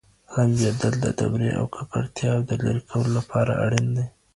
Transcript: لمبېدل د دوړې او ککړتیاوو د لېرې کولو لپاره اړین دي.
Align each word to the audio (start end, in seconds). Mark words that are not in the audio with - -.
لمبېدل 0.35 0.93
د 1.03 1.05
دوړې 1.19 1.49
او 1.59 1.65
ککړتیاوو 1.75 2.47
د 2.49 2.51
لېرې 2.61 2.81
کولو 2.89 3.09
لپاره 3.19 3.51
اړین 3.65 3.87
دي. 3.95 4.05